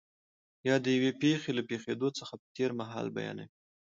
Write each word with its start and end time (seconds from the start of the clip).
یا 0.67 0.75
د 0.81 0.85
یوې 0.95 1.11
پېښې 1.21 1.51
له 1.57 1.63
پېښېدو 1.69 2.09
څخه 2.19 2.33
په 2.41 2.47
تېر 2.55 2.71
مهال 2.79 3.07
بیانوي. 3.15 3.47